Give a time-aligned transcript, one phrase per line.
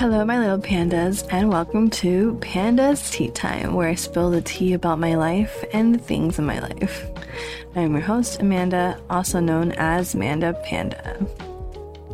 [0.00, 4.72] Hello, my little pandas, and welcome to Panda's Tea Time, where I spill the tea
[4.72, 7.04] about my life and the things in my life.
[7.76, 11.18] I am your host, Amanda, also known as Manda Panda.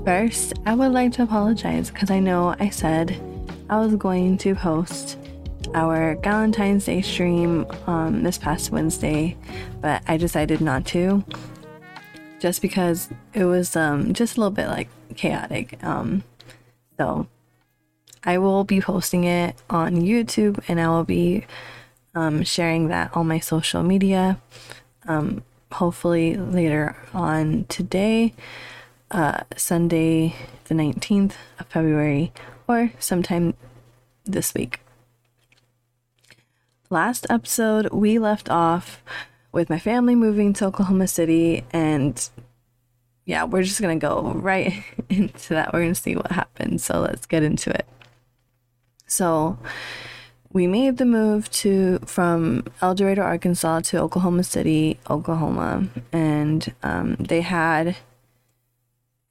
[0.05, 3.21] First, I would like to apologize because I know I said
[3.71, 5.17] I was going to host
[5.73, 9.37] our Valentine's Day stream um, this past Wednesday,
[9.81, 11.25] but I decided not to
[12.41, 15.81] just because it was um, just a little bit like chaotic.
[15.85, 16.25] Um,
[16.99, 17.29] so
[18.25, 21.47] I will be posting it on YouTube and I will be
[22.15, 24.41] um, sharing that on my social media.
[25.07, 25.43] Um,
[25.73, 28.35] hopefully later on today,
[29.11, 30.35] uh, Sunday,
[30.65, 32.33] the 19th of February,
[32.67, 33.55] or sometime
[34.25, 34.81] this week.
[36.91, 39.03] Last episode, we left off
[39.53, 42.29] with my family moving to Oklahoma City, and
[43.25, 45.73] yeah, we're just gonna go right into that.
[45.73, 46.85] We're gonna see what happens.
[46.85, 47.87] So let's get into it.
[49.07, 49.59] So
[50.53, 57.17] we made the move to from El Dorado, Arkansas to Oklahoma City, Oklahoma, and um,
[57.17, 57.97] they had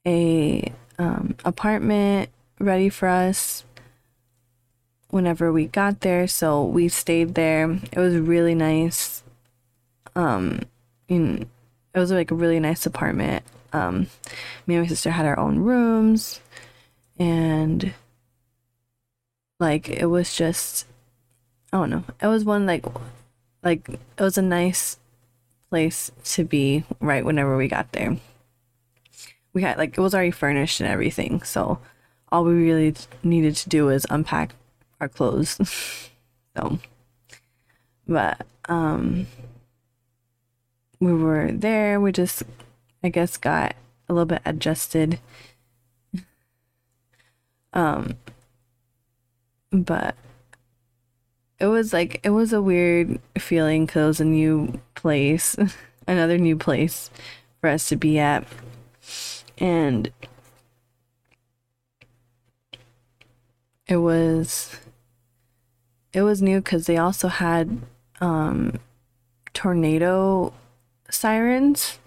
[0.06, 3.64] a um, apartment ready for us
[5.10, 6.28] whenever we got there.
[6.28, 7.72] So we stayed there.
[7.72, 9.24] It was really nice.
[10.16, 10.62] Um,
[11.08, 11.50] in
[11.94, 13.44] it was like a really nice apartment.
[13.74, 14.08] Um,
[14.68, 16.40] me and my sister had our own rooms,
[17.18, 17.94] and
[19.60, 20.86] like it was just
[21.72, 22.04] I don't know.
[22.22, 22.86] It was one like
[23.64, 24.98] like it was a nice
[25.70, 28.18] place to be right whenever we got there.
[29.54, 31.80] We had like it was already furnished and everything, so
[32.32, 34.56] all we really needed to do was unpack
[35.00, 35.58] our clothes.
[36.58, 36.80] so
[38.08, 39.28] but um
[41.00, 42.44] we were there, we just
[43.04, 43.76] I guess got
[44.10, 45.20] a little bit adjusted.
[47.74, 48.16] Um
[49.84, 50.16] but
[51.60, 55.56] it was like it was a weird feeling because it was a new place,
[56.08, 57.10] another new place
[57.62, 58.46] for us to be at,
[59.58, 60.12] and
[63.88, 64.78] it was
[66.14, 67.82] it was new because they also had
[68.22, 68.80] um,
[69.54, 70.54] tornado
[71.10, 72.00] sirens.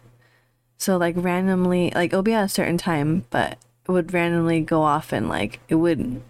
[0.79, 4.83] So like randomly, like it'll be at a certain time, but it would randomly go
[4.83, 6.23] off and like it would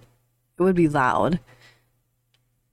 [0.58, 1.40] it would be loud.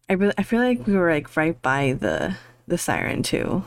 [0.10, 2.38] I I feel like we were like right by the
[2.68, 3.64] the siren too.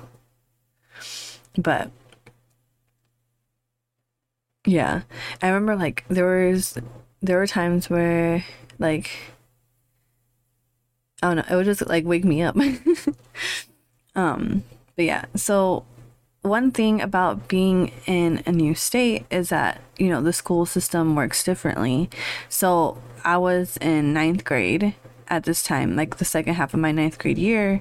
[1.56, 1.90] But
[4.66, 5.02] yeah,
[5.42, 6.78] I remember like there was
[7.22, 8.44] there were times where
[8.78, 9.10] like
[11.22, 12.56] I don't know, it would just like wake me up.
[14.14, 14.62] um,
[14.94, 15.84] but yeah, so
[16.42, 21.14] one thing about being in a new state is that you know the school system
[21.14, 22.08] works differently.
[22.48, 24.94] So I was in ninth grade
[25.28, 27.80] at this time, like the second half of my ninth grade year.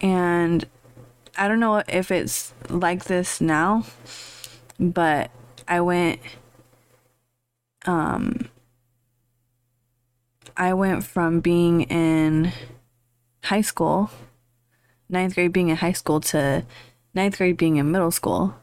[0.00, 0.64] And
[1.36, 3.84] I don't know if it's like this now,
[4.78, 5.30] but
[5.66, 6.20] I went,
[7.86, 8.48] um,
[10.56, 12.52] I went from being in
[13.44, 14.10] high school,
[15.08, 16.64] ninth grade being in high school, to
[17.14, 18.54] ninth grade being in middle school.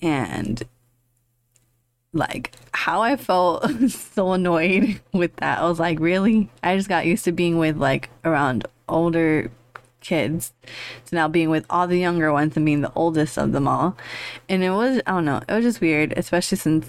[0.00, 0.62] And
[2.12, 5.58] like how I felt so annoyed with that.
[5.58, 6.50] I was like, really?
[6.62, 9.50] I just got used to being with like around older
[10.00, 10.52] kids
[11.06, 13.96] to now being with all the younger ones and being the oldest of them all.
[14.48, 16.86] And it was, I don't know, it was just weird, especially since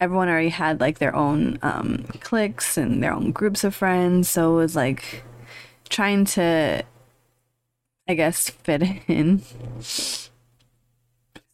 [0.00, 4.28] everyone already had like their own um, cliques and their own groups of friends.
[4.28, 5.22] So it was like
[5.88, 6.82] trying to,
[8.12, 9.40] I guess, fit in.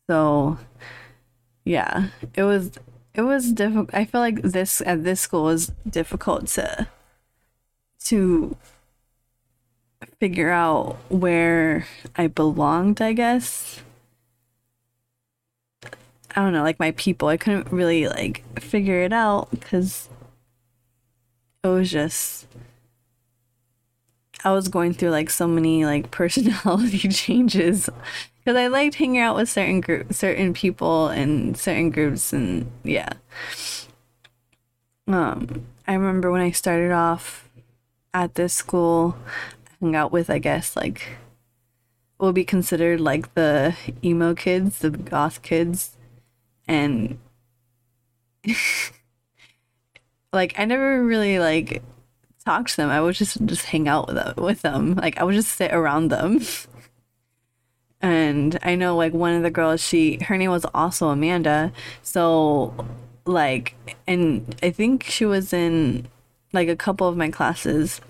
[0.09, 0.59] So
[1.65, 2.73] yeah, it was
[3.15, 3.91] it was difficult.
[3.95, 6.89] I feel like this at this school was difficult to
[8.07, 8.57] to
[10.19, 11.87] figure out where
[12.17, 13.81] I belonged, I guess.
[16.35, 17.29] I don't know, like my people.
[17.29, 20.09] I couldn't really like figure it out cuz
[21.63, 22.49] it was just
[24.45, 27.89] I was going through like so many like personality changes
[28.39, 33.13] because I liked hanging out with certain group, certain people and certain groups, and yeah.
[35.07, 37.49] Um, I remember when I started off
[38.15, 39.17] at this school,
[39.67, 41.19] I hung out with I guess like
[42.19, 45.97] will be considered like the emo kids, the goth kids,
[46.67, 47.19] and
[50.33, 51.83] like I never really like
[52.49, 52.91] talk to them.
[52.91, 54.95] I would just just hang out with them, with them.
[54.95, 56.41] Like I would just sit around them.
[58.01, 61.73] and I know like one of the girls, she her name was also Amanda.
[62.03, 62.75] So
[63.27, 63.75] like,
[64.07, 66.09] and I think she was in
[66.53, 68.01] like a couple of my classes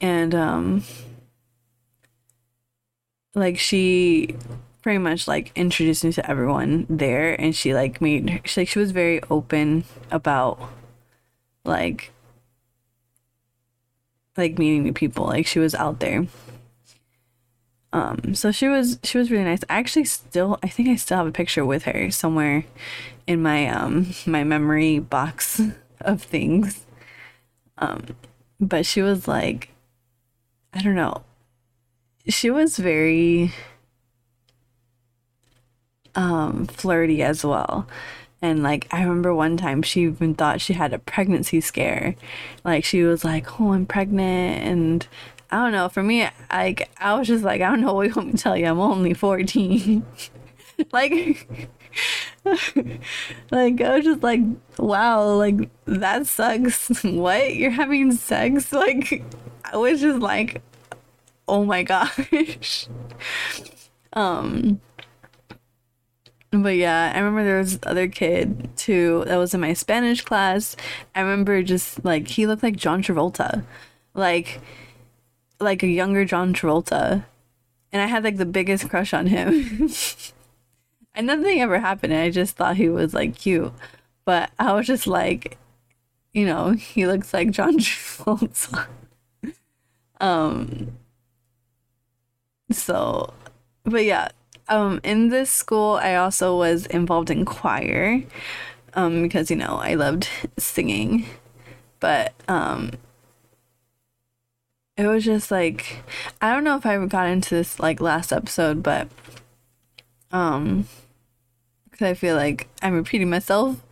[0.00, 0.84] and um
[3.34, 4.36] like she
[4.82, 8.78] pretty much like introduced me to everyone there and she like made she, like she
[8.78, 10.60] was very open about
[11.64, 12.12] like
[14.36, 15.26] like meeting new people.
[15.26, 16.26] Like she was out there.
[17.92, 19.60] Um so she was she was really nice.
[19.70, 22.64] I actually still i think i still have a picture with her somewhere
[23.26, 25.60] in my um my memory box
[26.00, 26.84] of things.
[27.78, 28.04] Um
[28.60, 29.70] but she was like
[30.72, 31.22] i don't know.
[32.28, 33.52] She was very
[36.14, 37.86] um flirty as well
[38.46, 42.16] and like I remember one time she even thought she had a pregnancy scare.
[42.64, 45.08] Like she was like, "Oh, I'm pregnant," and
[45.50, 45.88] I don't know.
[45.88, 48.38] For me, like I was just like, I don't know what you want me to
[48.38, 48.66] tell you.
[48.66, 50.04] I'm only 14.
[50.92, 51.48] like,
[53.50, 54.40] like I was just like,
[54.78, 56.88] wow, like that sucks.
[57.04, 57.54] what?
[57.54, 58.72] You're having sex?
[58.72, 59.24] Like,
[59.64, 60.62] I was just like,
[61.48, 62.88] oh my gosh.
[64.12, 64.80] um
[66.62, 70.76] but yeah, I remember there was other kid too that was in my Spanish class.
[71.14, 73.64] I remember just like he looked like John Travolta.
[74.14, 74.60] Like
[75.60, 77.24] like a younger John Travolta.
[77.92, 79.88] And I had like the biggest crush on him.
[81.14, 82.12] and nothing ever happened.
[82.14, 83.72] I just thought he was like cute.
[84.24, 85.56] But I was just like,
[86.34, 88.86] you know, he looks like John Travolta.
[90.20, 90.92] um
[92.70, 93.32] so
[93.84, 94.28] but yeah,
[94.68, 98.22] um, in this school, I also was involved in choir
[98.94, 100.28] um, because, you know, I loved
[100.58, 101.26] singing.
[102.00, 102.92] But um,
[104.96, 106.02] it was just like,
[106.40, 109.08] I don't know if I got into this like last episode, but
[110.32, 110.86] um,
[111.90, 113.82] because I feel like I'm repeating myself,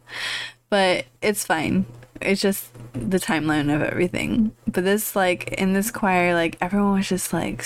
[0.68, 1.86] but it's fine.
[2.20, 4.54] It's just the timeline of everything.
[4.66, 7.62] But this, like, in this choir, like, everyone was just like,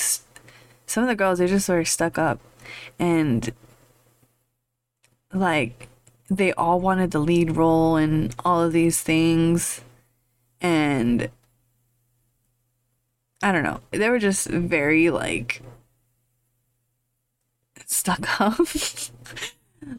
[0.86, 2.40] some of the girls, they just sort of stuck up
[2.98, 3.52] and
[5.32, 5.88] like
[6.30, 9.82] they all wanted the lead role and all of these things
[10.60, 11.30] and
[13.42, 13.80] I don't know.
[13.92, 15.62] They were just very like
[17.86, 18.58] stuck up.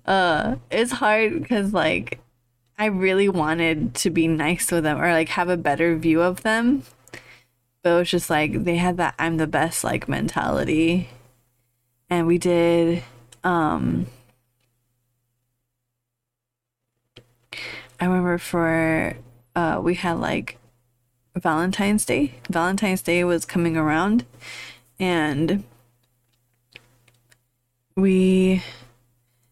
[0.06, 2.20] uh it's hard cuz like
[2.78, 6.44] I really wanted to be nice with them or like have a better view of
[6.44, 6.84] them.
[7.82, 11.10] But it was just like they had that I'm the best like mentality
[12.10, 13.04] and we did
[13.44, 14.08] um
[18.00, 19.16] I remember for
[19.56, 20.58] uh we had like
[21.36, 22.34] Valentine's Day.
[22.50, 24.26] Valentine's Day was coming around
[25.00, 25.64] and
[27.96, 28.64] we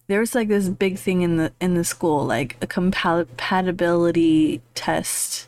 [0.08, 5.48] there was like this big thing in the in the school like a compatibility test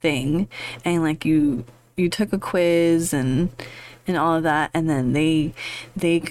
[0.00, 0.48] thing
[0.84, 1.64] and like you
[1.96, 3.50] you took a quiz and
[4.06, 5.52] and all of that and then they
[5.96, 6.22] they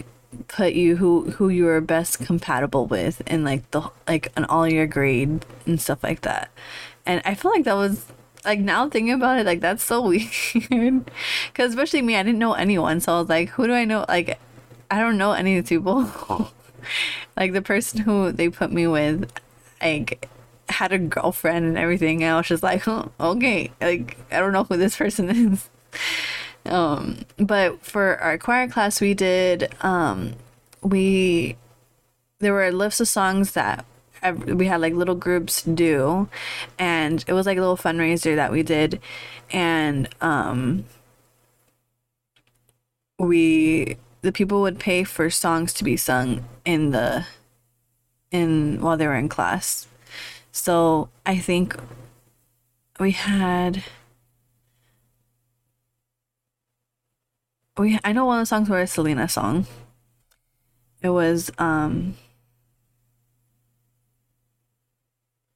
[0.48, 4.68] put you who who you are best compatible with and like the like an all
[4.68, 6.50] year grade and stuff like that.
[7.06, 8.06] And i feel like that was
[8.45, 11.12] like now thinking about it like that's so weird.
[11.48, 13.00] Because especially me i didn't know anyone.
[13.00, 14.06] So i was like who do i know?
[14.07, 14.39] Like
[14.89, 16.51] i don't know any of these people.
[17.38, 19.31] Like the person who they put me with
[19.81, 20.27] like
[20.68, 22.24] had a girlfriend and everything.
[22.24, 25.70] And i was just like oh, okay like i don't know who this person is
[26.65, 30.34] um, but for our choir class, we did, um,
[30.82, 31.56] we,
[32.39, 33.86] there were lists of songs that
[34.46, 36.30] we had like little groups do
[36.77, 39.00] and it was like a little fundraiser that we did
[39.51, 40.86] and um
[43.18, 47.25] we the people would pay for songs to be sung in the
[48.30, 49.88] in while they were in class.
[50.51, 51.75] So i think
[53.00, 53.84] we had
[57.78, 59.66] we I know one of the songs were a Selena song.
[61.01, 62.16] It was um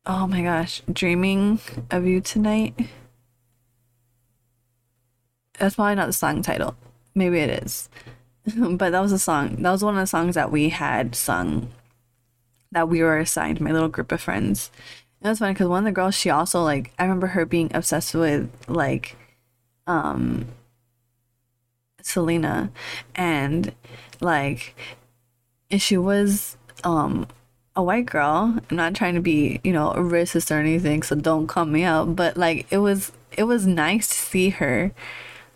[0.08, 2.76] Oh my gosh, Dreaming of You Tonight.
[5.58, 6.76] That's probably not the song title.
[7.16, 7.90] Maybe it is.
[8.56, 9.62] but that was a song.
[9.64, 11.70] That was one of the songs that we had sung
[12.72, 14.70] that we were assigned, my little group of friends.
[15.22, 17.46] And it was funny because one of the girls, she also like I remember her
[17.46, 19.16] being obsessed with like
[19.88, 20.48] um
[22.06, 22.70] Selena
[23.16, 23.74] and
[24.22, 24.76] like
[25.76, 27.28] she was um
[27.76, 28.58] a white girl.
[28.70, 31.84] I'm not trying to be, you know, a racist or anything, so don't call me
[31.84, 34.94] out, but like it was it was nice to see her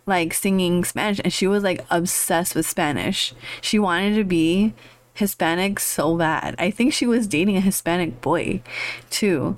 [0.08, 3.34] like singing Spanish and she was like obsessed with Spanish.
[3.62, 4.74] She wanted to be
[5.14, 6.56] Hispanic so bad.
[6.58, 8.64] I think she was dating a Hispanic boy
[9.12, 9.58] too.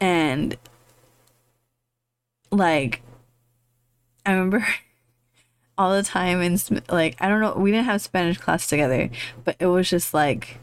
[0.00, 0.58] And
[2.50, 3.00] like
[4.26, 4.66] I remember
[5.78, 9.10] all the time in like I don't know we didn't have Spanish class together
[9.44, 10.58] but it was just like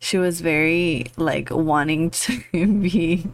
[0.00, 3.26] she was very like wanting to be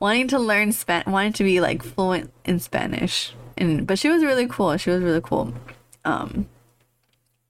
[0.00, 3.34] wanting to learn Spanish wanting to be like fluent in Spanish.
[3.56, 4.76] And but she was really cool.
[4.76, 5.52] She was really cool.
[6.04, 6.48] Um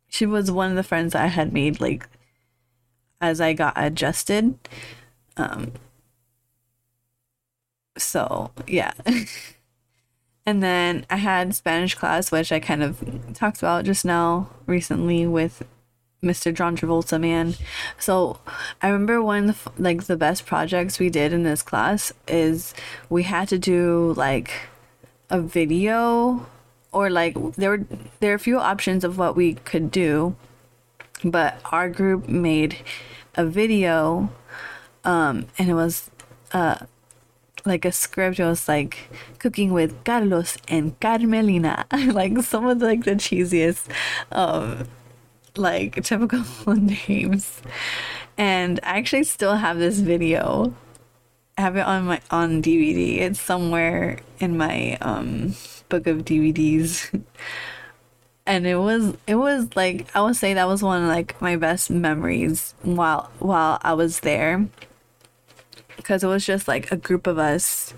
[0.09, 2.09] she was one of the friends I had made like
[3.21, 4.59] as I got adjusted.
[5.37, 5.73] Um
[7.97, 8.93] so yeah
[10.49, 15.26] And then I had Spanish class, which I kind of talked about just now recently
[15.26, 15.62] with
[16.23, 16.55] Mr.
[16.55, 17.52] John Travolta man.
[17.99, 18.40] So
[18.81, 22.73] I remember one of the, like the best projects we did in this class is
[23.11, 24.50] we had to do like
[25.28, 26.47] a video
[26.93, 27.85] or like there were
[28.21, 30.35] there are a few options of what we could do,
[31.23, 32.78] but our group made
[33.35, 34.31] a video
[35.05, 36.11] um and it was
[36.52, 36.87] uh
[37.69, 38.41] like a script.
[38.41, 43.89] It was like cooking with Carlos and Carmelina, like some of the, like the cheesiest,
[44.33, 44.89] um,
[45.57, 46.45] like typical
[46.75, 47.63] names.
[48.37, 50.75] And I actually still have this video.
[51.57, 53.19] I have it on my on DVD.
[53.19, 55.55] It's somewhere in my um
[55.89, 57.23] book of DVDs.
[58.49, 61.57] and it was it was like I would say that was one of like my
[61.57, 64.67] best memories while while I was there
[65.99, 67.93] because it was just like a group of us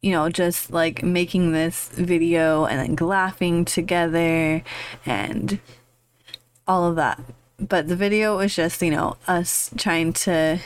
[0.00, 4.62] you know just like making this video and like laughing together
[5.04, 5.58] and
[6.66, 7.20] all of that.
[7.58, 10.60] But the video was just you know us trying to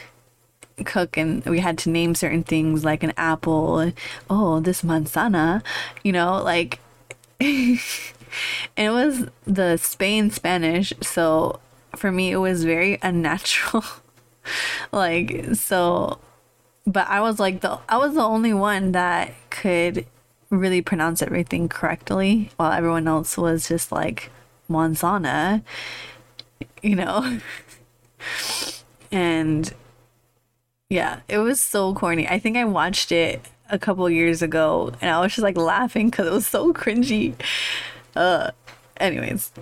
[0.85, 3.92] cook and we had to name certain things like an apple
[4.28, 5.62] oh this manzana
[6.02, 6.80] you know like
[7.40, 7.78] it
[8.76, 11.61] was the spain spanish so
[11.94, 13.85] for me it was very unnatural
[14.92, 16.18] like so
[16.87, 20.06] but I was like the I was the only one that could
[20.50, 24.30] really pronounce everything correctly while everyone else was just like
[24.68, 25.62] Monzana,
[26.82, 27.38] you know.
[29.12, 29.72] and
[30.90, 32.28] yeah, it was so corny.
[32.28, 36.11] I think I watched it a couple years ago and I was just like laughing
[36.11, 37.34] cuz it was so cringy.
[38.16, 38.50] Uh
[38.99, 39.52] anyways.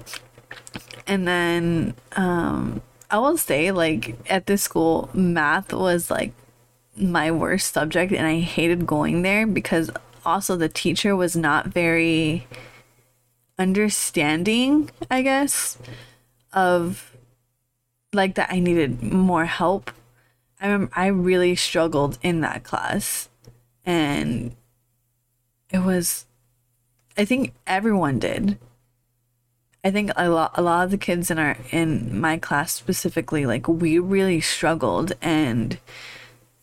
[1.06, 6.33] And then um I will say, like, at this school, math was like
[6.97, 9.90] my worst subject, and I hated going there because
[10.25, 12.47] also the teacher was not very
[13.59, 15.76] understanding, I guess,
[16.52, 17.17] of
[18.12, 19.90] like that I needed more help.
[20.61, 23.29] I remember I really struggled in that class,
[23.85, 24.55] and
[25.71, 26.26] it was,
[27.17, 28.59] I think everyone did
[29.82, 33.46] I think a lot a lot of the kids in our in my class specifically
[33.46, 35.78] like we really struggled and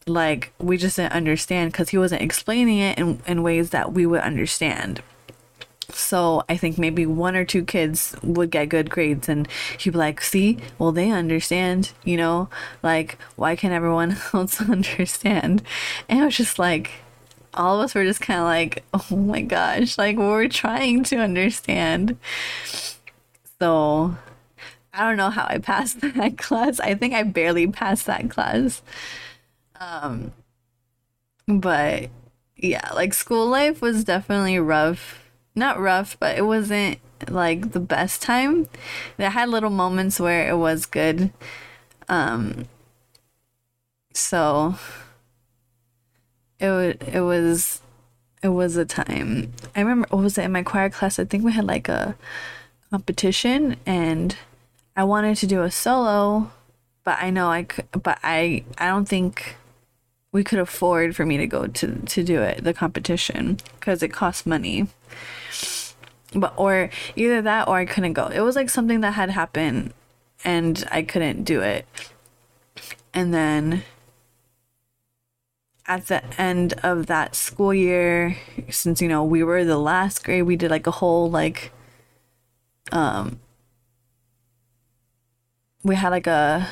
[0.06, 4.06] like we just didn't understand because he wasn't explaining it in, in ways that we
[4.06, 5.02] would understand.
[5.90, 9.48] So I think maybe one or two kids would get good grades and
[9.80, 12.50] he'd be like, see, well they understand, you know,
[12.84, 15.64] like why can't everyone else understand?
[16.08, 16.92] And it was just like
[17.54, 21.18] all of us were just kind of like, oh my gosh, like we're trying to
[21.18, 22.18] understand.
[23.60, 24.16] So
[24.94, 26.80] I don't know how I passed that class.
[26.80, 28.82] I think I barely passed that class.
[29.80, 30.34] Um
[31.48, 32.10] but
[32.58, 35.24] yeah, like school life was definitely rough.
[35.56, 37.00] Not rough, but it wasn't
[37.30, 38.68] like the best time.
[39.18, 41.32] There had little moments where it was good.
[42.10, 42.66] Um
[44.14, 44.76] so
[46.60, 47.82] it would it was
[48.44, 49.54] it was a time.
[49.76, 51.20] I remember what was it in my choir class?
[51.20, 52.16] I think we had like a
[52.90, 54.36] competition and
[54.96, 56.52] I wanted to do a solo,
[57.04, 59.56] but I know I could, but I I don't think
[60.32, 64.10] we could afford for me to go to to do it the competition because it
[64.10, 64.88] costs money.
[66.34, 68.28] But or either that or I couldn't go.
[68.28, 69.94] It was like something that had happened
[70.44, 71.86] and I couldn't do it.
[73.14, 73.84] And then
[75.86, 78.38] at the end of that school year,
[78.70, 81.72] since you know we were the last grade, we did like a whole like
[82.92, 83.40] um
[85.84, 86.70] we had like a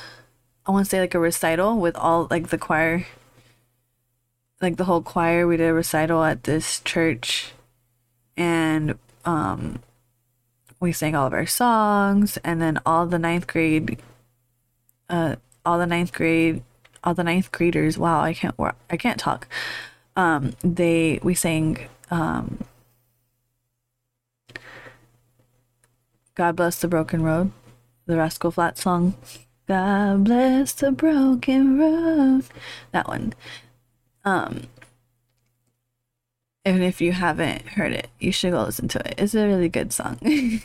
[0.66, 3.06] I want to say like a recital with all like the choir
[4.62, 5.48] like the whole choir.
[5.48, 7.54] We did a recital at this church
[8.38, 9.80] and um
[10.80, 12.38] we sang all of our songs.
[12.44, 14.02] And then all the ninth grade
[15.10, 16.64] uh all the ninth grade
[17.04, 18.56] all the ninth graders wow i can't
[18.90, 19.48] i can't talk.
[20.16, 22.60] Um they we sang um
[26.36, 27.52] God Bless the Broken Road,
[28.06, 29.16] the Rascal Flat song.
[29.68, 32.44] God bless the broken road.
[32.92, 33.34] That one.
[34.24, 34.68] Um
[36.64, 39.16] And if you haven't heard it, you should go listen to it.
[39.18, 40.20] It's a really good song.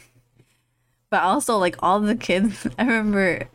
[1.10, 3.48] but also, like all the kids, I remember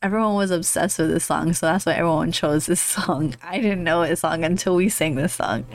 [0.00, 3.36] everyone was obsessed with this song, so that's why everyone chose this song.
[3.42, 5.66] I didn't know this song until we sang this song.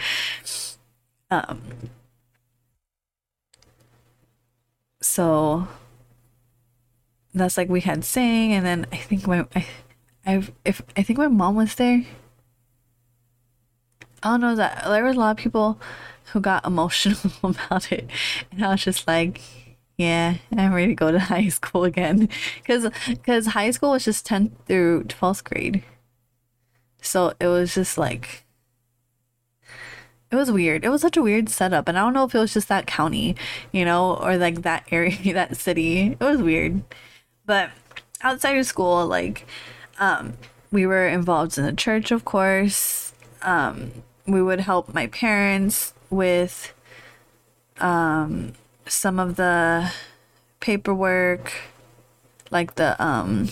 [1.29, 1.61] Um,
[5.07, 5.67] so
[7.33, 9.65] that's like we had sang, and then I think my I,
[10.25, 12.05] I if I think my mom was there.
[14.23, 15.79] I don't know that there was a lot of people
[16.33, 18.09] who got emotional about it,
[18.51, 19.41] and I was just like,
[19.97, 24.27] yeah, I'm ready to go to high school again, because because high school was just
[24.27, 25.83] 10th through 12th grade,
[27.01, 28.43] so it was just like.
[30.29, 30.83] It was weird.
[30.83, 32.85] It was such a weird setup, and I don't know if it was just that
[32.85, 33.35] county,
[33.71, 36.17] you know, or like that area, that city.
[36.19, 36.83] It was weird.
[37.45, 37.71] But
[38.21, 39.45] outside of school, like,
[39.99, 40.33] um,
[40.71, 43.13] we were involved in the church, of course.
[43.41, 43.91] Um,
[44.25, 46.73] we would help my parents with
[47.79, 48.53] um,
[48.85, 49.93] some of the
[50.59, 51.53] paperwork,
[52.51, 53.47] like the um,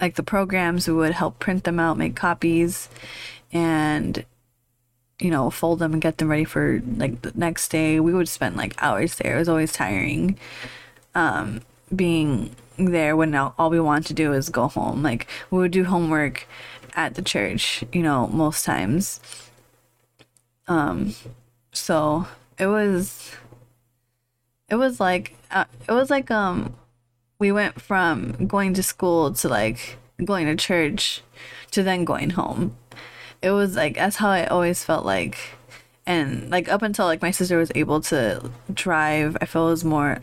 [0.00, 0.88] like the programs.
[0.88, 2.88] We would help print them out, make copies,
[3.52, 4.24] and
[5.20, 8.00] you know, fold them and get them ready for like the next day.
[8.00, 9.36] We would spend like hours there.
[9.36, 10.38] It was always tiring.
[11.14, 11.60] Um,
[11.94, 15.02] being there when all we wanted to do is go home.
[15.02, 16.46] Like we would do homework
[16.96, 19.20] at the church, you know, most times.
[20.66, 21.14] Um,
[21.72, 22.26] so
[22.58, 23.32] it was,
[24.68, 26.74] it was like, uh, it was like, um,
[27.38, 31.22] we went from going to school to like going to church
[31.72, 32.76] to then going home.
[33.44, 35.36] It was like, that's how I always felt like.
[36.06, 39.84] And like up until like my sister was able to drive, I felt it was
[39.84, 40.20] more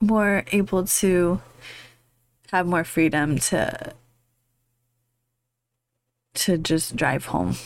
[0.00, 1.40] more able to
[2.52, 3.92] have more freedom to
[6.34, 7.56] to just drive home.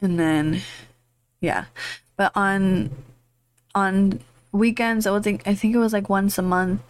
[0.00, 0.62] And then
[1.40, 1.66] yeah.
[2.16, 2.90] But on
[3.76, 6.82] on weekends I would think I think it was like once a month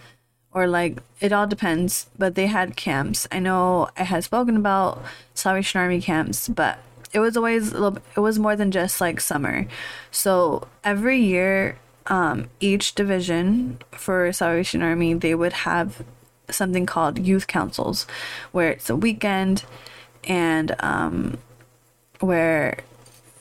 [0.57, 3.29] or like it all depends, but they had camps.
[3.31, 6.79] I know I had spoken about Salvation Army camps, but
[7.13, 9.67] it was always a little it was more than just like summer.
[10.11, 16.03] So every year um, each division for Salvation Army, they would have
[16.49, 18.07] something called youth councils,
[18.53, 19.65] where it's a weekend,
[20.25, 21.37] and um,
[22.21, 22.79] where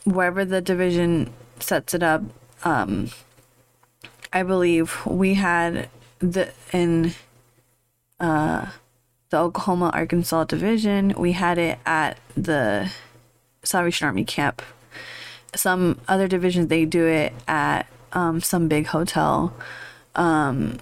[0.04, 2.24] wherever the division sets it up,
[2.66, 3.10] um,
[4.34, 5.88] I believe we had
[6.32, 7.14] the in
[8.20, 8.68] uh,
[9.30, 12.92] the Oklahoma Arkansas division, we had it at the
[13.64, 14.62] Salvation Army camp.
[15.56, 19.54] Some other divisions they do it at um, some big hotel.
[20.16, 20.80] Um,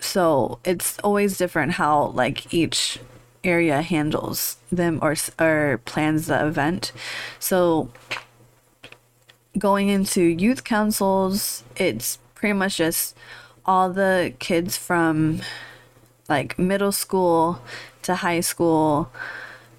[0.00, 3.00] so it's always different how like each
[3.44, 6.92] area handles them or or plans the event.
[7.38, 7.90] So
[9.58, 13.16] going into youth councils, it's pretty much just
[13.68, 15.42] all the kids from
[16.26, 17.60] like middle school
[18.02, 19.12] to high school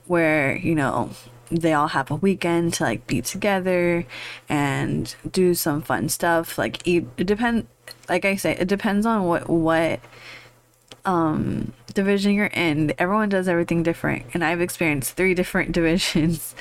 [0.06, 1.10] where you know
[1.52, 4.06] they all have a weekend to like be together
[4.48, 6.60] and do some fun stuff.
[6.60, 7.68] Like eat it depend
[8.08, 10.00] like i say it depends on what what
[11.06, 12.94] um division you're in.
[13.00, 16.54] Everyone does everything different and i've experienced three different divisions.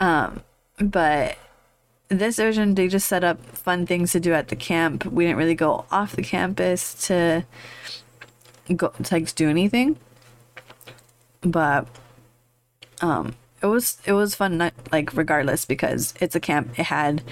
[0.00, 0.42] Um
[0.80, 1.38] but
[2.08, 5.06] this version, they just set up fun things to do at the camp.
[5.06, 7.44] We didn't really go off the campus to
[8.76, 9.96] go to like do anything.
[11.42, 11.86] But
[13.00, 16.78] um it was it was fun like regardless because it's a camp.
[16.78, 17.22] It had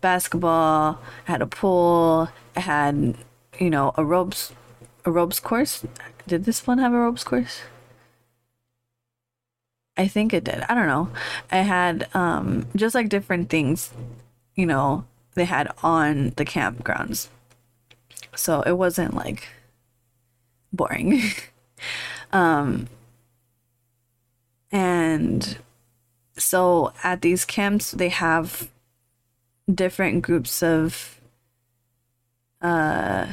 [0.00, 3.16] basketball it had a pool it had
[3.58, 4.52] you know a ropes
[5.04, 5.84] a ropes course.
[6.26, 7.60] Did this one have a ropes course
[9.96, 10.62] i think it did.
[10.68, 11.08] I don't know.
[11.50, 13.92] I had um just like different things
[14.54, 15.04] you know
[15.34, 17.28] they had on the campgrounds.
[18.34, 19.48] So it wasn't like
[20.72, 21.20] boring.
[22.32, 22.88] Um
[24.72, 25.58] and
[26.36, 28.68] so at these camps they have
[29.72, 31.20] different groups of
[32.60, 33.26] uh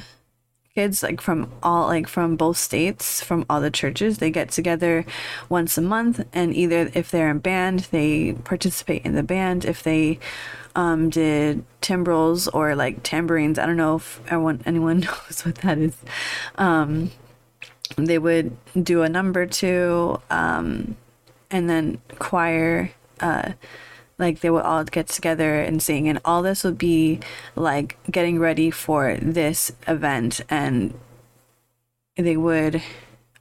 [0.76, 4.18] kids like from all like from both states from all the churches.
[4.18, 5.06] They get together
[5.50, 9.66] once a month and either if they're in band they participate in the band.
[9.66, 10.20] If they
[10.76, 15.78] um did timbrels or like tambourines i don't know if everyone anyone knows what that
[15.78, 15.96] is.
[16.56, 17.12] Um
[17.96, 20.96] they would do a number two um
[21.52, 23.52] and then choir uh
[24.24, 27.20] like they would all get together and sing and all this would be
[27.56, 30.94] like getting ready for this event and
[32.16, 32.82] they would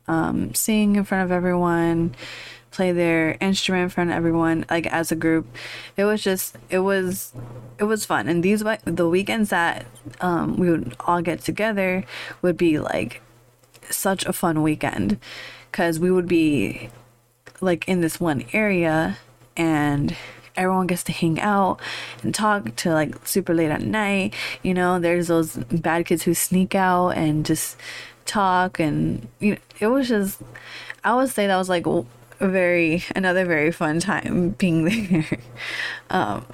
[0.09, 2.15] um, sing in front of everyone
[2.73, 5.47] play their instrument in front of everyone, like as a group.
[5.97, 7.33] It was just, it was,
[7.79, 8.29] it was fun.
[8.29, 9.87] And these the weekends that
[10.21, 12.05] um, we would all get together
[12.41, 13.21] would be like
[13.91, 15.21] such a fun weekend
[15.71, 16.89] because we would be
[17.61, 19.19] like in this one area
[19.57, 20.17] and
[20.57, 21.81] everyone gets to hang out
[22.23, 24.35] and talk to like super late at night.
[24.63, 27.77] You know, there's those bad kids who sneak out and just
[28.25, 30.41] talk and you know, it was just
[31.05, 32.05] I would say that was like a
[32.41, 35.39] very another very fun time being there.
[36.11, 36.47] um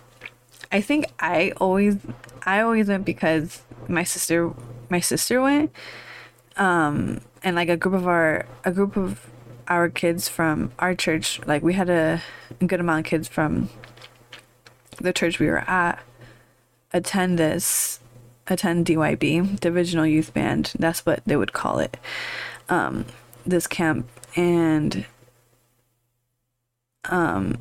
[0.70, 1.96] I think I always
[2.44, 4.52] I always went because my sister
[4.88, 5.72] my sister went
[6.56, 9.28] um and like a group of our a group of
[9.68, 12.22] our kids from our church like we had a,
[12.66, 13.68] good amount of kids from
[15.00, 16.02] the church we were at
[16.92, 18.00] attend this
[18.50, 20.72] attend DYB, Divisional Youth Band.
[20.78, 21.96] That's what they would call it.
[22.68, 23.04] Um,
[23.46, 25.06] this camp and
[27.08, 27.56] um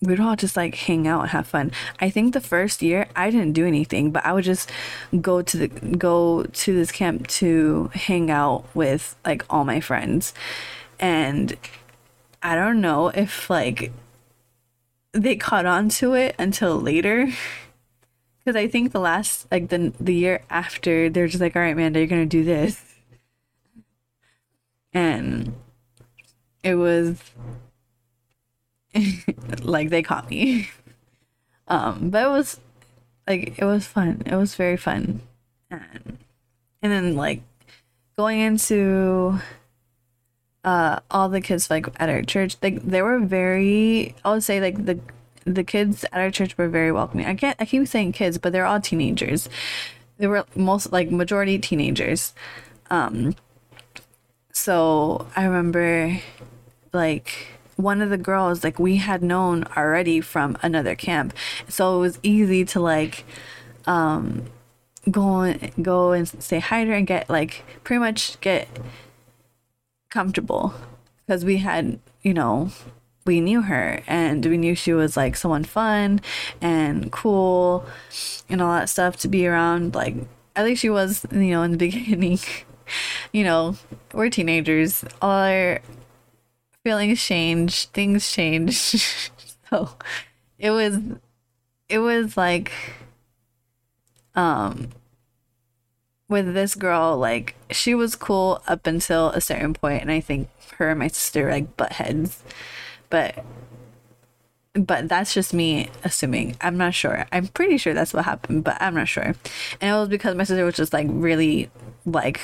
[0.00, 1.70] we'd all just like hang out and have fun.
[2.00, 4.70] I think the first year I didn't do anything, but I would just
[5.20, 10.32] go to the go to this camp to hang out with like all my friends.
[10.98, 11.56] And
[12.42, 13.92] I don't know if like
[15.12, 17.28] they caught on to it until later.
[18.44, 21.72] Cuz I think the last like the the year after they're just like all right,
[21.72, 22.82] Amanda, you're to do this.
[24.92, 25.54] And
[26.62, 27.20] it was
[29.62, 30.68] like they caught me.
[31.68, 32.60] Um, but it was
[33.26, 34.22] like it was fun.
[34.24, 35.22] It was very fun.
[35.68, 36.18] And
[36.80, 37.42] and then like
[38.16, 39.40] going into
[40.66, 44.60] uh all the kids like at our church, like they were very I would say
[44.60, 44.98] like the
[45.44, 47.24] the kids at our church were very welcoming.
[47.26, 49.48] I can't I keep saying kids, but they're all teenagers.
[50.18, 52.34] They were most like majority teenagers.
[52.90, 53.36] Um
[54.52, 56.20] so I remember
[56.92, 61.34] like one of the girls like we had known already from another camp
[61.68, 63.24] so it was easy to like
[63.86, 64.44] um
[65.10, 68.66] go and go and say hi to her and get like pretty much get
[70.10, 70.74] comfortable
[71.26, 72.70] because we had you know
[73.24, 76.20] we knew her and we knew she was like someone fun
[76.60, 77.84] and cool
[78.48, 80.14] and all that stuff to be around like
[80.54, 82.38] at least she was you know in the beginning
[83.32, 83.76] you know
[84.14, 85.80] we're teenagers all our
[86.86, 88.76] feelings change, things change.
[89.68, 89.90] so
[90.56, 91.00] it was
[91.88, 92.70] it was like
[94.36, 94.90] um
[96.28, 100.48] with this girl like she was cool up until a certain point and I think
[100.78, 102.42] her and my sister like butt heads.
[103.10, 103.44] But
[104.74, 106.56] but that's just me assuming.
[106.60, 107.26] I'm not sure.
[107.32, 109.22] I'm pretty sure that's what happened, but I'm not sure.
[109.22, 109.36] And
[109.80, 111.70] it was because my sister was just like really
[112.04, 112.40] like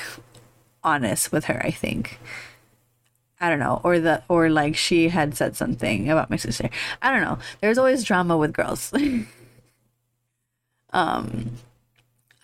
[0.83, 2.19] honest with her, I think.
[3.39, 6.69] I don't know, or the or like she had said something about my sister.
[7.01, 7.37] I don't know.
[7.61, 8.93] There's always drama with girls.
[10.93, 11.51] um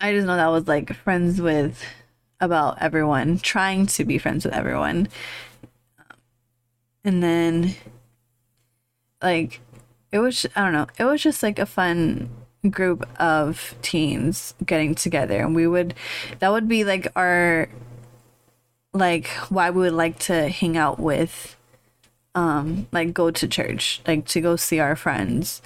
[0.00, 1.82] I just know that was like friends with
[2.40, 5.08] about everyone, trying to be friends with everyone.
[7.04, 7.74] and then
[9.22, 9.60] like
[10.12, 12.30] it was I don't know, it was just like a fun
[12.70, 15.94] group of teens getting together and we would
[16.40, 17.68] that would be like our
[18.92, 21.56] like why we would like to hang out with
[22.34, 25.62] um like go to church like to go see our friends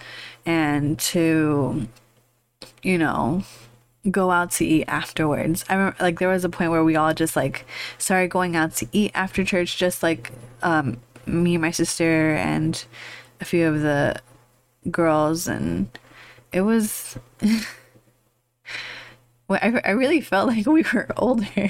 [0.46, 1.88] and to
[2.82, 3.42] you know
[4.10, 7.14] go out to eat afterwards i remember like there was a point where we all
[7.14, 7.64] just like
[7.98, 10.30] started going out to eat after church just like
[10.62, 12.84] um me and my sister and
[13.40, 14.14] a few of the
[14.90, 15.98] girls and
[16.52, 17.18] it was
[19.50, 21.68] I, I really felt like we were older.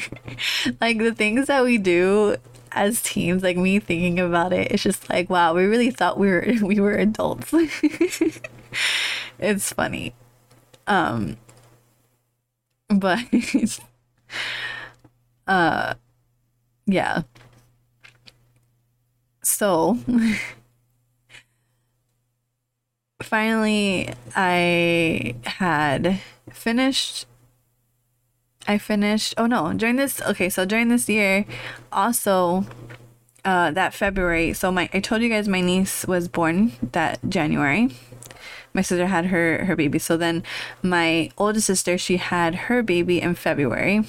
[0.81, 2.37] like the things that we do
[2.73, 6.29] as teens, like me thinking about it, it's just like, wow, we really thought we
[6.29, 7.53] were we were adults.
[9.38, 10.14] it's funny.
[10.87, 11.37] Um
[12.88, 13.18] but
[15.47, 15.94] uh
[16.87, 17.23] yeah.
[19.42, 19.99] So
[23.23, 26.20] finally I had
[26.51, 27.27] finished
[28.66, 29.35] I finished.
[29.37, 30.23] Oh no, during this.
[30.23, 31.44] Okay, so during this year,
[31.92, 32.64] also,
[33.44, 34.53] uh, that February.
[34.55, 37.90] So my, I told you guys my niece was born that January.
[38.75, 39.99] My sister had her her baby.
[39.99, 40.43] So then,
[40.83, 44.05] my oldest sister she had her baby in February.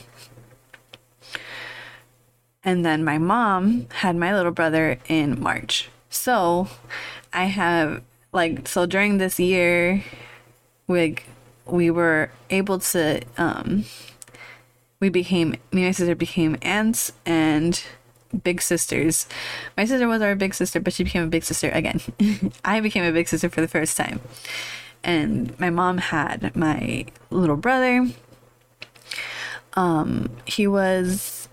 [2.64, 5.90] And then my mom had my little brother in March.
[6.10, 6.68] So,
[7.32, 8.02] I have
[8.34, 10.04] like so during this year,
[10.88, 11.18] we
[11.66, 13.86] we were able to um
[15.00, 17.84] we became me and my sister became aunts and
[18.44, 19.28] big sisters.
[19.78, 22.02] My sister was our big sister, but she became a big sister again.
[22.66, 24.22] I became a big sister for the first time.
[25.04, 28.10] And my mom had my little brother.
[29.74, 31.46] Um, he was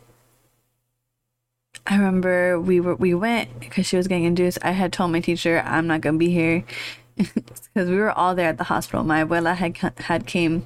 [1.87, 4.59] I remember we were we went because she was getting induced.
[4.63, 6.65] I had told my teacher I'm not gonna be here
[7.17, 9.05] because we were all there at the hospital.
[9.05, 10.65] My abuela had had came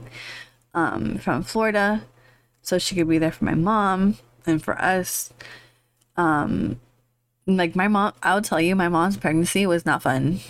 [0.75, 2.03] um, from Florida,
[2.61, 5.33] so she could be there for my mom and for us.
[6.17, 6.81] Um,
[7.47, 10.41] like my mom, I will tell you, my mom's pregnancy was not fun.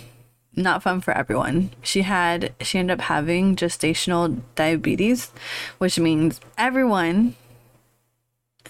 [0.55, 1.69] Not fun for everyone.
[1.83, 5.31] She had she ended up having gestational diabetes,
[5.77, 7.35] which means everyone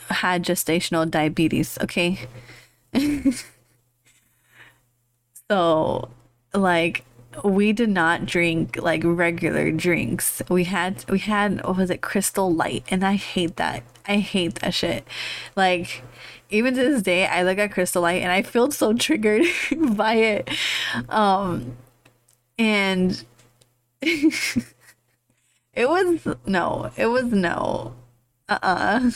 [0.10, 2.20] had gestational diabetes, okay?
[5.50, 6.10] so,
[6.54, 7.06] like
[7.44, 10.42] we did not drink like regular drinks.
[10.50, 13.84] We had we had what was it, Crystal Light, and I hate that.
[14.08, 15.06] I hate that shit.
[15.56, 16.04] Like
[16.50, 19.46] even to this day, I look at Crystal Light and I feel so triggered
[19.96, 20.50] by it.
[21.10, 21.78] Um,
[22.58, 23.24] and
[24.02, 24.64] it
[25.76, 27.94] was no, it was no.
[28.50, 29.12] Uh uh-uh.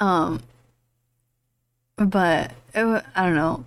[0.00, 0.40] uh um,
[1.96, 3.64] but it, I don't know.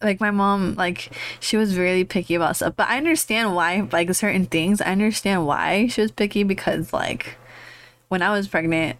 [0.00, 3.88] Like my mom, like she was really picky about stuff, but I understand why.
[3.92, 7.36] Like certain things, I understand why she was picky because, like,
[8.08, 8.98] when I was pregnant,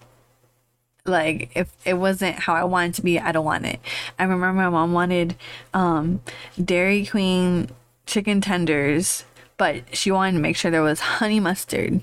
[1.04, 3.80] like if it wasn't how I wanted to be, I don't want it.
[4.18, 5.36] I remember my mom wanted
[5.74, 6.20] um
[6.62, 7.68] Dairy Queen
[8.06, 9.24] chicken tenders,
[9.56, 12.02] but she wanted to make sure there was honey mustard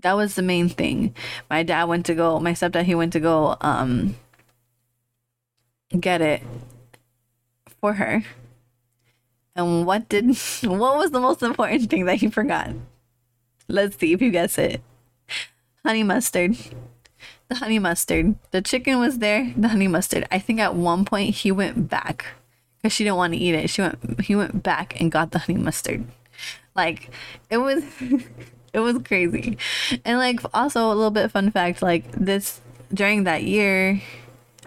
[0.00, 1.14] that was the main thing.
[1.50, 4.16] My dad went to go, my stepdad, he went to go um
[5.98, 6.42] get it
[7.80, 8.24] for her.
[9.56, 10.26] And what did
[10.62, 12.70] what was the most important thing that he forgot?
[13.66, 14.80] Let's see if you guess it.
[15.84, 16.56] Honey mustard.
[17.48, 18.34] The honey mustard.
[18.50, 20.26] The chicken was there, the honey mustard.
[20.30, 22.26] I think at one point he went back
[22.76, 23.70] because she didn't want to eat it.
[23.70, 26.04] She went he went back and got the honey mustard.
[26.76, 27.10] Like
[27.48, 27.84] it was
[28.72, 29.56] it was crazy.
[30.04, 32.60] And like also a little bit fun fact, like this
[32.92, 34.00] during that year,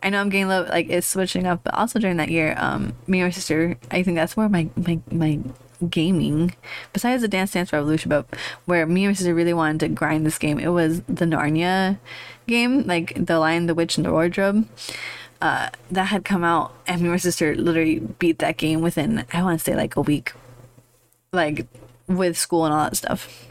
[0.02, 2.94] I know I'm getting little like it's switching up, but also during that year, um,
[3.08, 5.39] me and my sister, I think that's where my my my
[5.89, 6.56] gaming,
[6.94, 8.26] besides the Dance Dance Revolution, but
[8.65, 12.00] where me and my sister really wanted to grind this game, it was the Narnia
[12.48, 14.67] game, like the Lion, the Witch, and the Wardrobe.
[15.41, 19.26] Uh, that had come out, and me and my sister literally beat that game within
[19.34, 20.34] I want to say like a week,
[21.34, 21.65] like
[22.08, 23.48] with school and all that stuff.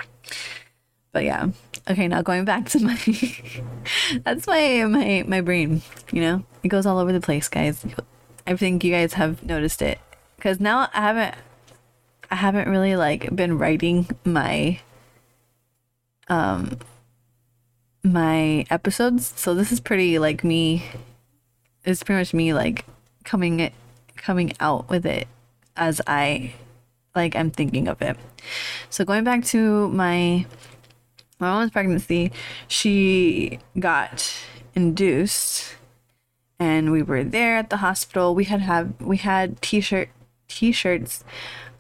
[1.12, 1.48] But yeah.
[1.88, 2.94] Okay, now going back to my
[4.24, 6.44] that's my my my brain, you know?
[6.62, 7.84] It goes all over the place, guys.
[8.46, 9.98] I think you guys have noticed it
[10.40, 11.34] cuz now I haven't
[12.30, 14.80] I haven't really like been writing my
[16.28, 16.78] um
[18.02, 19.32] my episodes.
[19.36, 20.84] So this is pretty like me
[21.84, 22.84] it's pretty much me like
[23.24, 23.72] coming it
[24.16, 25.26] coming out with it
[25.76, 26.52] as I
[27.14, 28.16] like I'm thinking of it.
[28.90, 30.46] So going back to my
[31.38, 32.32] my mom's pregnancy,
[32.68, 34.32] she got
[34.74, 35.74] induced
[36.58, 38.34] and we were there at the hospital.
[38.34, 40.10] We had have we had t-shirt
[40.48, 41.24] t-shirts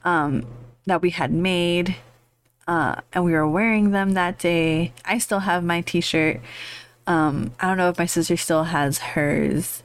[0.04, 0.46] um,
[0.86, 1.96] that we had made
[2.66, 4.92] uh, and we were wearing them that day.
[5.04, 6.40] I still have my t-shirt.
[7.06, 9.82] Um, I don't know if my sister still has hers.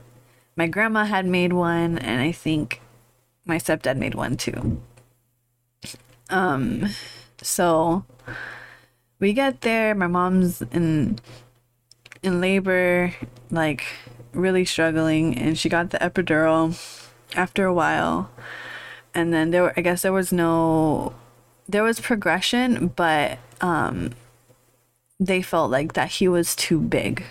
[0.54, 2.80] My grandma had made one and I think
[3.44, 4.80] my stepdad made one too.
[6.30, 6.88] Um,
[7.42, 8.04] so
[9.18, 9.94] we get there.
[9.94, 11.18] My mom's in
[12.22, 13.14] in labor,
[13.50, 13.84] like
[14.32, 16.76] really struggling, and she got the epidural
[17.34, 18.30] after a while.
[19.16, 21.14] And then there, were, I guess there was no,
[21.66, 24.10] there was progression, but um,
[25.18, 27.24] they felt like that he was too big.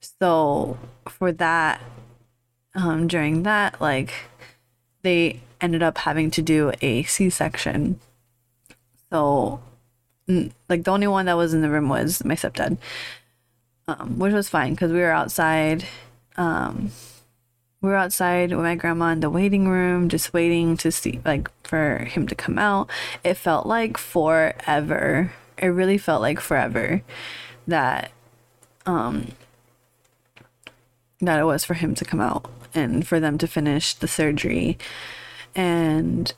[0.00, 1.82] So for that,
[2.74, 4.14] um, during that, like
[5.02, 8.00] they ended up having to do a C-section.
[9.12, 9.60] So,
[10.26, 12.78] like the only one that was in the room was my stepdad,
[13.86, 15.84] um, which was fine because we were outside.
[16.38, 16.90] Um,
[17.80, 21.98] were outside with my grandma in the waiting room, just waiting to see, like, for
[21.98, 22.90] him to come out.
[23.22, 25.32] It felt like forever.
[25.56, 27.02] It really felt like forever
[27.66, 28.10] that,
[28.86, 29.32] um,
[31.20, 34.78] that it was for him to come out and for them to finish the surgery
[35.54, 36.32] and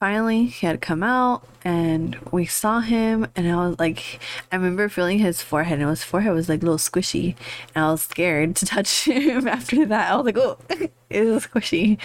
[0.00, 4.20] finally he had come out and we saw him and I was like
[4.52, 7.34] I remember feeling his forehead and his forehead was like a little squishy
[7.74, 10.12] and I was scared to touch him after that.
[10.12, 10.58] I was like, oh
[11.10, 11.98] it was squishy.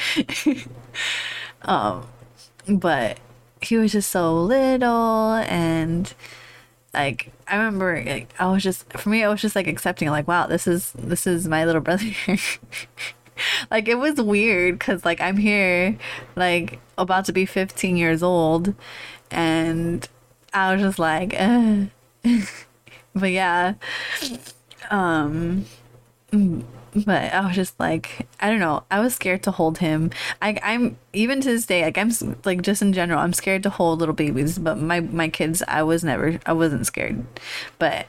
[1.64, 2.08] um
[2.68, 3.20] but
[3.62, 6.14] he was just so little and
[6.94, 10.28] like I remember like, I was just for me I was just like accepting like
[10.28, 12.10] wow this is this is my little brother
[13.72, 15.98] like it was weird because like I'm here
[16.36, 18.74] like about to be 15 years old
[19.32, 20.08] and
[20.54, 21.86] I was just like eh.
[23.15, 23.76] but yeah
[24.89, 25.65] um
[26.96, 28.84] but I was just like, I don't know.
[28.91, 30.12] I was scared to hold him.
[30.41, 32.12] I, I'm even to this day, like I'm
[32.46, 34.60] like just in general, I'm scared to hold little babies.
[34.60, 37.26] But my my kids, I was never, I wasn't scared.
[37.80, 38.08] But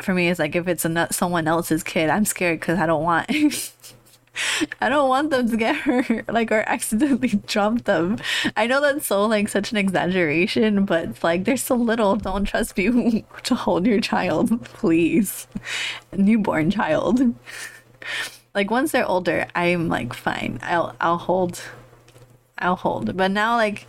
[0.00, 3.02] for me, it's like if it's a someone else's kid, I'm scared because I don't
[3.02, 3.30] want.
[4.80, 8.18] I don't want them to get hurt, like, or accidentally drop them.
[8.56, 12.16] I know that's so, like, such an exaggeration, but it's like, they're so little.
[12.16, 15.46] Don't trust me to hold your child, please.
[16.12, 17.34] Newborn child
[18.56, 20.58] like once they're older, I'm like fine.
[20.62, 21.62] I'll I'll hold
[22.58, 23.16] I'll hold.
[23.16, 23.86] But now like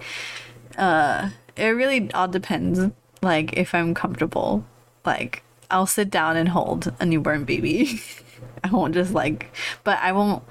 [0.77, 2.91] uh it really all depends
[3.23, 4.65] like if I'm comfortable.
[5.05, 8.01] Like I'll sit down and hold a newborn baby.
[8.63, 9.51] I won't just like
[9.83, 10.43] but I won't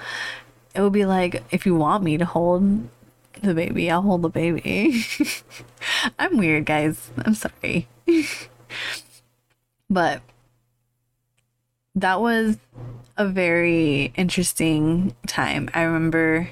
[0.74, 2.88] it will be like if you want me to hold
[3.42, 5.04] the baby, I'll hold the baby.
[6.18, 7.10] I'm weird, guys.
[7.24, 7.88] I'm sorry.
[9.90, 10.22] but
[11.94, 12.58] that was
[13.16, 15.70] a very interesting time.
[15.74, 16.50] I remember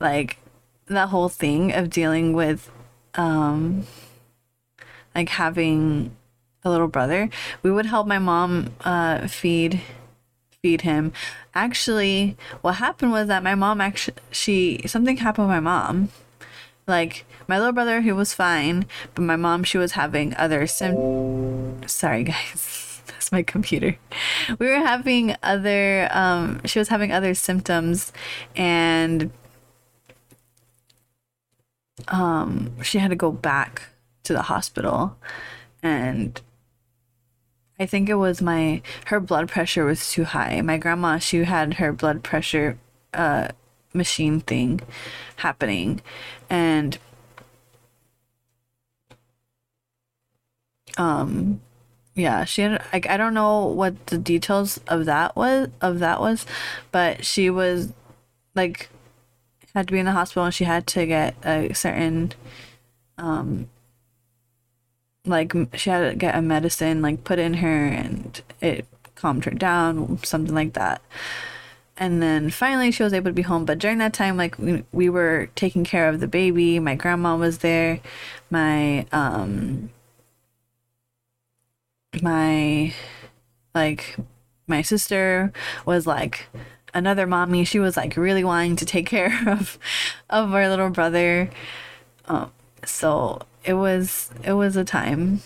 [0.00, 0.38] like
[0.86, 2.70] that whole thing of dealing with
[3.14, 3.86] um
[5.14, 6.14] like having
[6.64, 7.30] a little brother.
[7.62, 9.80] We would help my mom uh feed
[10.62, 11.12] feed him.
[11.54, 16.10] Actually, what happened was that my mom actually she something happened with my mom.
[16.86, 21.86] Like my little brother, he was fine, but my mom, she was having other sim.
[21.86, 23.98] Sorry, guys that's my computer.
[24.58, 28.12] We were having other, um, she was having other symptoms
[28.54, 29.30] and
[32.08, 33.88] um, she had to go back
[34.24, 35.16] to the hospital.
[35.82, 36.40] And
[37.78, 40.60] I think it was my, her blood pressure was too high.
[40.62, 42.78] My grandma, she had her blood pressure
[43.14, 43.48] uh,
[43.94, 44.80] machine thing
[45.36, 46.00] happening.
[46.50, 46.98] And
[50.96, 51.60] um
[52.14, 56.20] yeah she had like i don't know what the details of that was of that
[56.20, 56.44] was
[56.90, 57.92] but she was
[58.54, 58.88] like
[59.74, 62.32] had to be in the hospital and she had to get a certain
[63.16, 63.68] um
[65.28, 69.50] like she had to get a medicine like put in her and it calmed her
[69.50, 71.02] down something like that.
[71.96, 74.84] And then finally she was able to be home but during that time like we,
[74.92, 76.78] we were taking care of the baby.
[76.78, 78.00] My grandma was there.
[78.50, 79.90] My um
[82.22, 82.94] my
[83.74, 84.16] like
[84.66, 85.52] my sister
[85.86, 86.46] was like
[86.94, 87.64] another mommy.
[87.64, 89.78] She was like really wanting to take care of
[90.30, 91.50] of our little brother.
[92.26, 92.52] Um,
[92.84, 95.40] so it was it was a time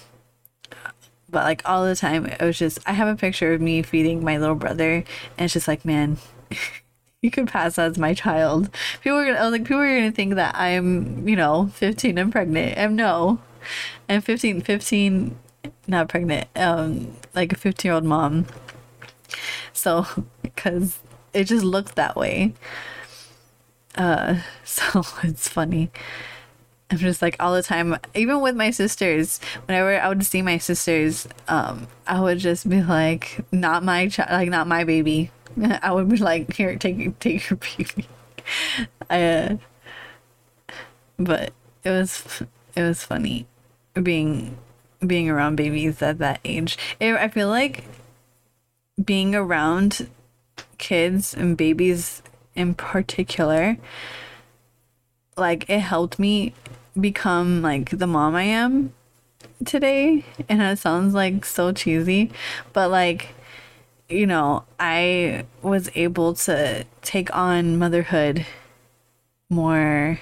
[1.30, 4.24] but like all the time it was just i have a picture of me feeding
[4.24, 5.04] my little brother and
[5.38, 6.18] it's just like man
[7.22, 8.68] you could pass as my child
[9.02, 12.76] people are gonna like people are gonna think that i'm you know 15 and pregnant
[12.76, 13.38] and no
[14.08, 15.36] i'm 15 15
[15.86, 18.46] not pregnant, um, like a 15 year old mom.
[19.72, 20.06] So,
[20.42, 20.98] because
[21.32, 22.54] it just looked that way.
[23.94, 25.90] Uh, so it's funny.
[26.92, 30.58] I'm just like all the time, even with my sisters, whenever I would see my
[30.58, 35.30] sisters, um, I would just be like, not my child, like not my baby.
[35.82, 38.06] I would be like, here, take take your baby.
[39.08, 39.56] I, uh,
[41.18, 42.42] but it was
[42.76, 43.46] it was funny
[43.94, 44.58] being
[45.06, 46.76] being around babies at that age.
[47.00, 47.84] It, I feel like
[49.02, 50.10] being around
[50.76, 52.22] kids and babies
[52.54, 53.78] in particular,
[55.38, 56.52] like it helped me
[56.98, 58.92] become like the mom I am
[59.64, 60.24] today.
[60.48, 62.30] And it sounds like so cheesy,
[62.72, 63.28] but like,
[64.08, 68.46] you know, I was able to take on motherhood
[69.50, 70.18] more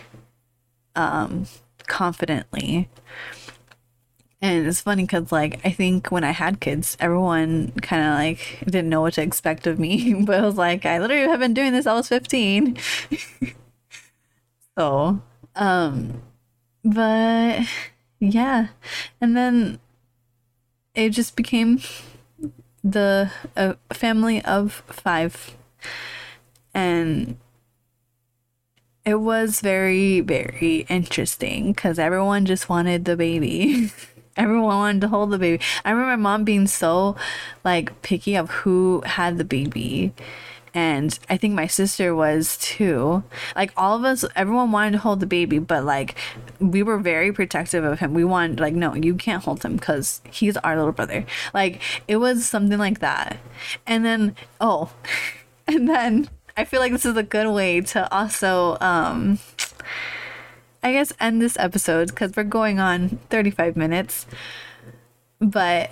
[0.97, 1.47] um
[1.87, 2.89] confidently
[4.43, 8.61] and it's funny because, like, I think when I had kids, everyone kind of like
[8.65, 10.15] didn't know what to expect of me.
[10.25, 11.87] but it was like, I literally have been doing this.
[11.87, 12.79] I was 15.
[14.79, 15.21] so,
[15.57, 16.23] um,
[16.85, 17.67] but
[18.19, 18.69] yeah.
[19.21, 19.79] And then
[20.95, 21.81] it just became
[22.83, 25.57] the a family of five.
[26.73, 27.37] And
[29.05, 33.91] it was very, very interesting because everyone just wanted the baby.
[34.37, 35.63] Everyone wanted to hold the baby.
[35.85, 37.17] I remember my mom being so
[37.65, 40.15] like picky of who had the baby.
[40.73, 43.25] And I think my sister was too.
[43.57, 46.17] Like all of us, everyone wanted to hold the baby, but like
[46.61, 48.15] we were very protective of him.
[48.15, 51.25] We wanted like, no, you can't hold him because he's our little brother.
[51.53, 53.39] Like it was something like that.
[53.87, 54.93] And then oh,
[55.67, 59.39] and then I feel like this is a good way to also um
[60.83, 64.27] I guess end this episode because we're going on 35 minutes.
[65.41, 65.91] But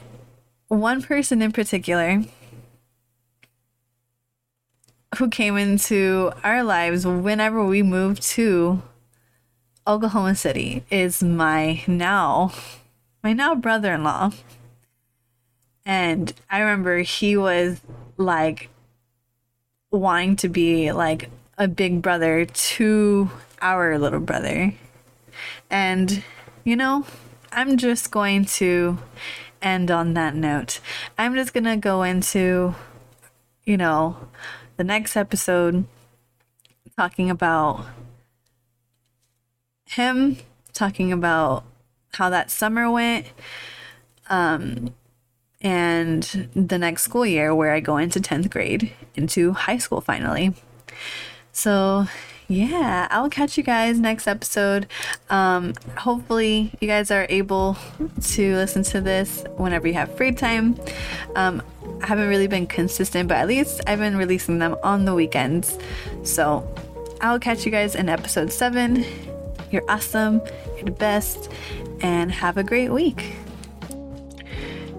[0.68, 2.22] one person in particular
[5.16, 8.82] who came into our lives whenever we moved to
[9.86, 12.52] Oklahoma City is my now
[13.22, 14.30] my now brother-in-law.
[15.84, 17.80] And I remember he was
[18.16, 18.68] like
[19.90, 23.30] wanting to be like a big brother to
[23.62, 24.74] our little brother.
[25.70, 26.22] And
[26.64, 27.06] you know,
[27.50, 28.98] I'm just going to
[29.62, 30.80] end on that note.
[31.16, 32.74] I'm just going to go into
[33.64, 34.16] you know,
[34.78, 35.84] the next episode
[36.96, 37.84] talking about
[39.90, 40.38] him
[40.72, 41.64] talking about
[42.14, 43.26] how that summer went
[44.30, 44.94] um
[45.60, 50.54] and the next school year where I go into 10th grade into high school finally.
[51.52, 52.06] So,
[52.48, 54.86] yeah, I'll catch you guys next episode.
[55.28, 57.76] Um, hopefully, you guys are able
[58.22, 60.80] to listen to this whenever you have free time.
[61.36, 61.62] Um,
[62.02, 65.78] I haven't really been consistent, but at least I've been releasing them on the weekends.
[66.22, 66.66] So,
[67.20, 69.04] I'll catch you guys in episode seven.
[69.70, 70.40] You're awesome,
[70.76, 71.50] you're the best,
[72.00, 73.36] and have a great week.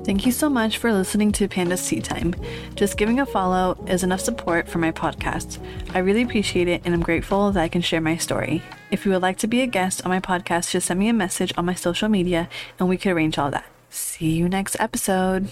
[0.10, 2.34] Thank you so much for listening to Panda's Tea Time.
[2.74, 5.60] Just giving a follow is enough support for my podcast.
[5.94, 8.64] I really appreciate it and I'm grateful that I can share my story.
[8.90, 11.14] If you would like to be a guest on my podcast, just send me a
[11.14, 12.50] message on my social media
[12.80, 13.68] and we could arrange all that.
[13.92, 15.48] See you next episode.